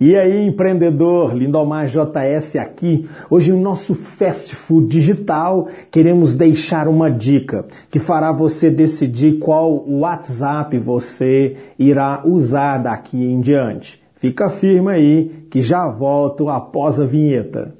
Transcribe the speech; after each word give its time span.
E 0.00 0.16
aí, 0.16 0.46
empreendedor, 0.46 1.34
Lindomar 1.34 1.88
JS 1.88 2.54
aqui. 2.54 3.08
Hoje, 3.28 3.50
no 3.50 3.60
nosso 3.60 3.96
Fast 3.96 4.54
Food 4.54 4.86
Digital, 4.86 5.66
queremos 5.90 6.36
deixar 6.36 6.86
uma 6.86 7.10
dica 7.10 7.66
que 7.90 7.98
fará 7.98 8.30
você 8.30 8.70
decidir 8.70 9.40
qual 9.40 9.84
WhatsApp 9.88 10.78
você 10.78 11.56
irá 11.76 12.22
usar 12.24 12.78
daqui 12.78 13.16
em 13.16 13.40
diante. 13.40 14.00
Fica 14.14 14.48
firme 14.48 14.92
aí 14.92 15.46
que 15.50 15.62
já 15.62 15.88
volto 15.88 16.48
após 16.48 17.00
a 17.00 17.04
vinheta. 17.04 17.74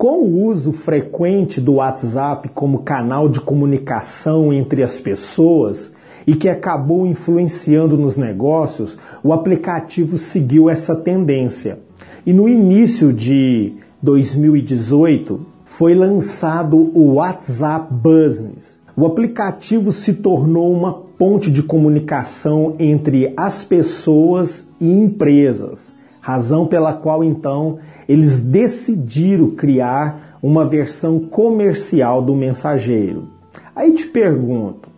Com 0.00 0.22
o 0.22 0.46
uso 0.46 0.72
frequente 0.72 1.60
do 1.60 1.74
WhatsApp 1.74 2.48
como 2.54 2.78
canal 2.78 3.28
de 3.28 3.38
comunicação 3.38 4.50
entre 4.50 4.82
as 4.82 4.98
pessoas 4.98 5.92
e 6.26 6.34
que 6.34 6.48
acabou 6.48 7.06
influenciando 7.06 7.98
nos 7.98 8.16
negócios, 8.16 8.96
o 9.22 9.30
aplicativo 9.30 10.16
seguiu 10.16 10.70
essa 10.70 10.96
tendência. 10.96 11.80
E 12.24 12.32
no 12.32 12.48
início 12.48 13.12
de 13.12 13.74
2018 14.00 15.38
foi 15.66 15.94
lançado 15.94 16.78
o 16.78 17.16
WhatsApp 17.16 17.92
Business. 17.92 18.80
O 18.96 19.04
aplicativo 19.04 19.92
se 19.92 20.14
tornou 20.14 20.72
uma 20.72 20.94
ponte 20.94 21.50
de 21.50 21.62
comunicação 21.62 22.74
entre 22.78 23.34
as 23.36 23.62
pessoas 23.62 24.66
e 24.80 24.90
empresas 24.90 25.94
razão 26.20 26.66
pela 26.66 26.92
qual 26.92 27.24
então 27.24 27.78
eles 28.08 28.40
decidiram 28.40 29.50
criar 29.50 30.38
uma 30.42 30.64
versão 30.64 31.18
comercial 31.18 32.22
do 32.22 32.34
mensageiro. 32.34 33.28
Aí 33.74 33.92
te 33.92 34.06
pergunto, 34.06 34.88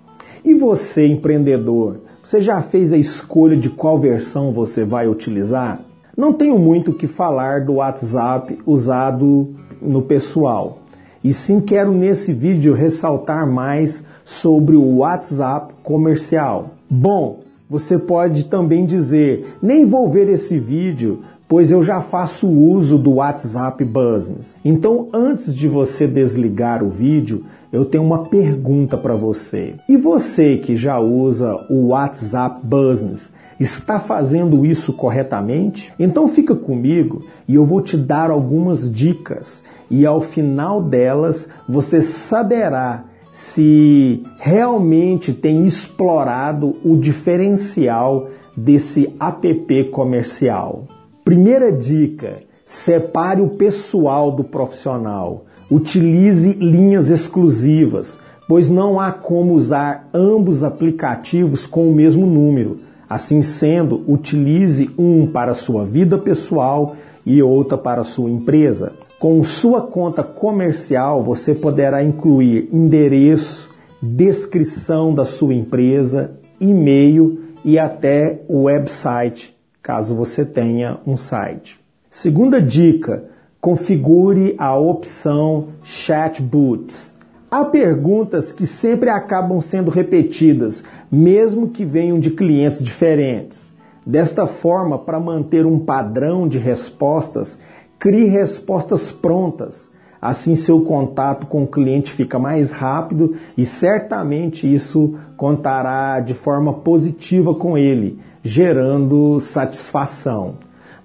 e 0.44 0.54
você, 0.54 1.06
empreendedor, 1.06 2.00
você 2.22 2.40
já 2.40 2.60
fez 2.62 2.92
a 2.92 2.96
escolha 2.96 3.56
de 3.56 3.70
qual 3.70 3.98
versão 3.98 4.52
você 4.52 4.84
vai 4.84 5.08
utilizar? 5.08 5.80
Não 6.16 6.32
tenho 6.32 6.58
muito 6.58 6.90
o 6.90 6.94
que 6.94 7.06
falar 7.06 7.64
do 7.64 7.74
WhatsApp 7.74 8.58
usado 8.66 9.54
no 9.80 10.02
pessoal. 10.02 10.78
E 11.24 11.32
sim 11.32 11.60
quero 11.60 11.92
nesse 11.92 12.32
vídeo 12.32 12.74
ressaltar 12.74 13.46
mais 13.46 14.04
sobre 14.24 14.76
o 14.76 14.96
WhatsApp 14.96 15.72
comercial. 15.82 16.70
Bom, 16.90 17.40
você 17.72 17.98
pode 17.98 18.44
também 18.44 18.84
dizer: 18.84 19.56
nem 19.62 19.86
vou 19.86 20.06
ver 20.06 20.28
esse 20.28 20.58
vídeo, 20.58 21.20
pois 21.48 21.70
eu 21.70 21.82
já 21.82 22.02
faço 22.02 22.46
uso 22.46 22.98
do 22.98 23.12
WhatsApp 23.12 23.82
Business. 23.82 24.54
Então, 24.62 25.08
antes 25.10 25.54
de 25.54 25.66
você 25.66 26.06
desligar 26.06 26.84
o 26.84 26.90
vídeo, 26.90 27.44
eu 27.72 27.86
tenho 27.86 28.04
uma 28.04 28.24
pergunta 28.24 28.98
para 28.98 29.14
você. 29.14 29.76
E 29.88 29.96
você 29.96 30.58
que 30.58 30.76
já 30.76 31.00
usa 31.00 31.66
o 31.70 31.88
WhatsApp 31.88 32.60
Business, 32.62 33.32
está 33.58 33.98
fazendo 33.98 34.66
isso 34.66 34.92
corretamente? 34.92 35.94
Então 35.98 36.28
fica 36.28 36.54
comigo 36.54 37.24
e 37.48 37.54
eu 37.54 37.64
vou 37.64 37.80
te 37.80 37.96
dar 37.96 38.30
algumas 38.30 38.90
dicas 38.90 39.62
e 39.90 40.04
ao 40.04 40.20
final 40.20 40.82
delas 40.82 41.48
você 41.66 42.02
saberá 42.02 43.04
se 43.32 44.22
realmente 44.38 45.32
tem 45.32 45.64
explorado 45.64 46.76
o 46.84 46.98
diferencial 46.98 48.28
desse 48.54 49.10
app 49.18 49.84
comercial. 49.84 50.84
Primeira 51.24 51.72
dica: 51.72 52.42
separe 52.66 53.40
o 53.40 53.48
pessoal 53.48 54.30
do 54.30 54.44
profissional. 54.44 55.46
Utilize 55.70 56.52
linhas 56.52 57.08
exclusivas, 57.08 58.18
pois 58.46 58.68
não 58.68 59.00
há 59.00 59.10
como 59.10 59.54
usar 59.54 60.10
ambos 60.12 60.62
aplicativos 60.62 61.66
com 61.66 61.88
o 61.88 61.94
mesmo 61.94 62.26
número. 62.26 62.80
Assim 63.08 63.40
sendo, 63.40 64.04
utilize 64.06 64.90
um 64.98 65.26
para 65.26 65.54
sua 65.54 65.86
vida 65.86 66.18
pessoal 66.18 66.96
e 67.24 67.42
outra 67.42 67.78
para 67.78 68.04
sua 68.04 68.30
empresa. 68.30 68.92
Com 69.22 69.44
sua 69.44 69.82
conta 69.82 70.24
comercial, 70.24 71.22
você 71.22 71.54
poderá 71.54 72.02
incluir 72.02 72.68
endereço, 72.72 73.70
descrição 74.02 75.14
da 75.14 75.24
sua 75.24 75.54
empresa, 75.54 76.32
e-mail 76.60 77.38
e 77.64 77.78
até 77.78 78.40
o 78.48 78.62
website, 78.62 79.56
caso 79.80 80.16
você 80.16 80.44
tenha 80.44 80.98
um 81.06 81.16
site. 81.16 81.78
Segunda 82.10 82.60
dica: 82.60 83.26
configure 83.60 84.56
a 84.58 84.76
opção 84.76 85.68
Chatbots. 85.84 87.14
Há 87.48 87.64
perguntas 87.64 88.50
que 88.50 88.66
sempre 88.66 89.08
acabam 89.08 89.60
sendo 89.60 89.88
repetidas, 89.88 90.82
mesmo 91.08 91.68
que 91.68 91.84
venham 91.84 92.18
de 92.18 92.32
clientes 92.32 92.82
diferentes. 92.82 93.70
Desta 94.04 94.48
forma, 94.48 94.98
para 94.98 95.20
manter 95.20 95.64
um 95.64 95.78
padrão 95.78 96.48
de 96.48 96.58
respostas, 96.58 97.60
Crie 98.02 98.24
respostas 98.24 99.12
prontas. 99.12 99.88
Assim, 100.20 100.56
seu 100.56 100.80
contato 100.80 101.46
com 101.46 101.62
o 101.62 101.68
cliente 101.68 102.10
fica 102.10 102.36
mais 102.36 102.72
rápido 102.72 103.36
e 103.56 103.64
certamente 103.64 104.66
isso 104.66 105.14
contará 105.36 106.18
de 106.18 106.34
forma 106.34 106.74
positiva 106.74 107.54
com 107.54 107.78
ele, 107.78 108.18
gerando 108.42 109.38
satisfação. 109.38 110.54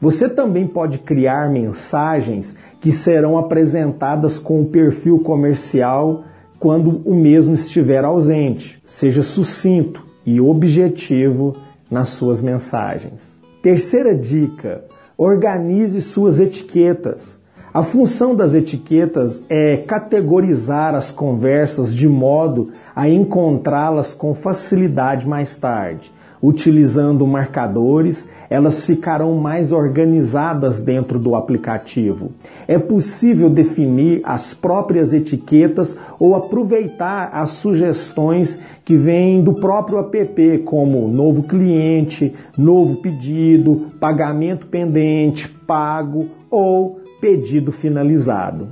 Você 0.01 0.27
também 0.27 0.65
pode 0.65 0.97
criar 0.97 1.51
mensagens 1.51 2.55
que 2.81 2.91
serão 2.91 3.37
apresentadas 3.37 4.39
com 4.39 4.63
o 4.63 4.65
perfil 4.65 5.19
comercial 5.19 6.23
quando 6.57 7.03
o 7.05 7.13
mesmo 7.13 7.53
estiver 7.53 8.03
ausente. 8.03 8.81
Seja 8.83 9.21
sucinto 9.21 10.03
e 10.25 10.41
objetivo 10.41 11.53
nas 11.91 12.09
suas 12.09 12.41
mensagens. 12.41 13.37
Terceira 13.61 14.15
dica: 14.15 14.83
Organize 15.17 15.99
suas 16.01 16.39
etiquetas. 16.39 17.39
A 17.73 17.83
função 17.83 18.33
das 18.33 18.53
etiquetas 18.53 19.43
é 19.49 19.77
categorizar 19.77 20.95
as 20.95 21.11
conversas 21.11 21.93
de 21.93 22.07
modo 22.07 22.69
a 22.95 23.09
encontrá-las 23.09 24.13
com 24.13 24.33
facilidade 24.33 25.27
mais 25.27 25.57
tarde. 25.57 26.11
Utilizando 26.41 27.25
marcadores, 27.25 28.27
elas 28.49 28.85
ficarão 28.85 29.35
mais 29.35 29.71
organizadas 29.71 30.79
dentro 30.79 31.19
do 31.19 31.35
aplicativo. 31.35 32.31
É 32.67 32.77
possível 32.77 33.49
definir 33.49 34.21
as 34.23 34.53
próprias 34.53 35.13
etiquetas 35.13 35.97
ou 36.19 36.35
aproveitar 36.35 37.31
as 37.33 37.51
sugestões 37.51 38.59
que 38.85 38.95
vêm 38.95 39.43
do 39.43 39.53
próprio 39.55 39.99
app, 39.99 40.59
como 40.59 41.07
novo 41.07 41.43
cliente, 41.43 42.33
novo 42.57 42.97
pedido, 42.97 43.87
pagamento 43.99 44.67
pendente, 44.67 45.49
pago 45.49 46.27
ou 46.49 47.01
pedido 47.19 47.71
finalizado. 47.71 48.69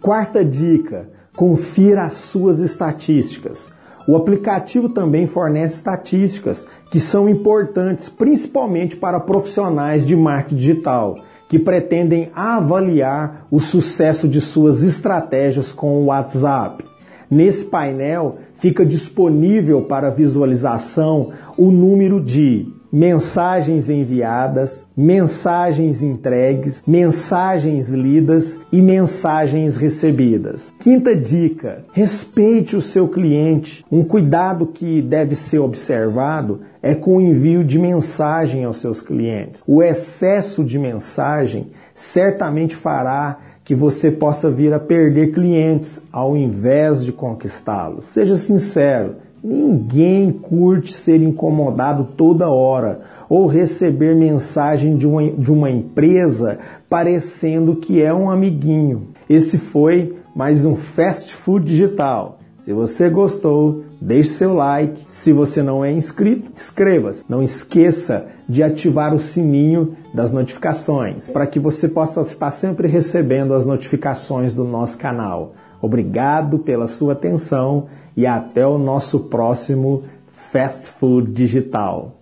Quarta 0.00 0.44
dica: 0.44 1.08
confira 1.36 2.02
as 2.02 2.14
suas 2.14 2.58
estatísticas. 2.58 3.70
O 4.06 4.16
aplicativo 4.16 4.88
também 4.88 5.26
fornece 5.26 5.76
estatísticas 5.76 6.66
que 6.90 6.98
são 6.98 7.28
importantes 7.28 8.08
principalmente 8.08 8.96
para 8.96 9.20
profissionais 9.20 10.04
de 10.04 10.16
marketing 10.16 10.56
digital 10.56 11.16
que 11.48 11.58
pretendem 11.58 12.30
avaliar 12.34 13.46
o 13.50 13.60
sucesso 13.60 14.26
de 14.26 14.40
suas 14.40 14.82
estratégias 14.82 15.70
com 15.70 16.02
o 16.02 16.06
WhatsApp. 16.06 16.82
Nesse 17.30 17.64
painel 17.64 18.38
fica 18.54 18.84
disponível 18.84 19.82
para 19.82 20.10
visualização 20.10 21.32
o 21.56 21.70
número 21.70 22.20
de 22.20 22.66
mensagens 22.92 23.88
enviadas, 23.88 24.86
mensagens 24.94 26.02
entregues, 26.02 26.84
mensagens 26.86 27.88
lidas 27.88 28.58
e 28.70 28.82
mensagens 28.82 29.76
recebidas. 29.76 30.74
Quinta 30.78 31.16
dica: 31.16 31.84
respeite 31.92 32.76
o 32.76 32.82
seu 32.82 33.08
cliente. 33.08 33.82
Um 33.90 34.04
cuidado 34.04 34.66
que 34.66 35.00
deve 35.00 35.34
ser 35.34 35.60
observado 35.60 36.60
é 36.82 36.94
com 36.94 37.16
o 37.16 37.20
envio 37.20 37.64
de 37.64 37.78
mensagem 37.78 38.64
aos 38.64 38.76
seus 38.76 39.00
clientes. 39.00 39.62
O 39.66 39.82
excesso 39.82 40.62
de 40.62 40.78
mensagem 40.78 41.68
certamente 41.94 42.76
fará 42.76 43.38
que 43.64 43.74
você 43.74 44.10
possa 44.10 44.50
vir 44.50 44.74
a 44.74 44.80
perder 44.80 45.32
clientes 45.32 46.02
ao 46.12 46.36
invés 46.36 47.04
de 47.04 47.12
conquistá-los. 47.12 48.06
Seja 48.06 48.36
sincero, 48.36 49.16
Ninguém 49.42 50.30
curte 50.30 50.92
ser 50.92 51.20
incomodado 51.20 52.08
toda 52.16 52.48
hora 52.48 53.00
ou 53.28 53.46
receber 53.46 54.14
mensagem 54.14 54.96
de 54.96 55.04
uma, 55.04 55.28
de 55.30 55.50
uma 55.50 55.68
empresa 55.68 56.60
parecendo 56.88 57.74
que 57.74 58.00
é 58.00 58.14
um 58.14 58.30
amiguinho. 58.30 59.08
Esse 59.28 59.58
foi 59.58 60.14
mais 60.36 60.64
um 60.64 60.76
Fast 60.76 61.34
Food 61.34 61.66
Digital. 61.66 62.38
Se 62.56 62.72
você 62.72 63.10
gostou, 63.10 63.82
deixe 64.00 64.28
seu 64.28 64.54
like. 64.54 65.02
Se 65.08 65.32
você 65.32 65.60
não 65.60 65.84
é 65.84 65.90
inscrito, 65.90 66.52
inscreva-se. 66.54 67.24
Não 67.28 67.42
esqueça 67.42 68.26
de 68.48 68.62
ativar 68.62 69.12
o 69.12 69.18
sininho 69.18 69.96
das 70.14 70.30
notificações 70.30 71.28
para 71.28 71.48
que 71.48 71.58
você 71.58 71.88
possa 71.88 72.20
estar 72.20 72.52
sempre 72.52 72.86
recebendo 72.86 73.54
as 73.54 73.66
notificações 73.66 74.54
do 74.54 74.62
nosso 74.62 74.96
canal. 74.96 75.54
Obrigado 75.82 76.60
pela 76.60 76.86
sua 76.86 77.12
atenção 77.12 77.88
e 78.16 78.24
até 78.26 78.64
o 78.66 78.78
nosso 78.78 79.20
próximo 79.20 80.04
Fast 80.28 80.86
Food 80.92 81.32
Digital. 81.32 82.21